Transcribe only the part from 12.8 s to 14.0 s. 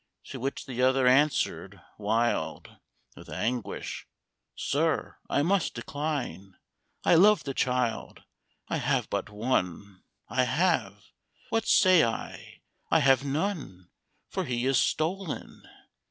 I have none,